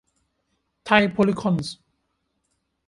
[0.85, 1.75] ไทยโพลีคอนส์